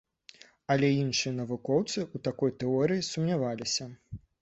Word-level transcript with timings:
Але 0.75 0.89
іншыя 0.99 1.33
навукоўцы 1.41 1.97
ў 2.07 2.25
такой 2.31 2.57
тэорыі 2.65 3.09
сумняваліся. 3.13 3.93